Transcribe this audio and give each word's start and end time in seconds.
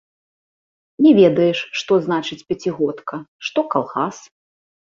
Не 1.07 1.11
ведаеш, 1.19 1.59
што 1.81 1.99
значыць 2.05 2.39
пяцігодка, 2.49 3.23
што 3.49 3.59
калгас? 3.75 4.17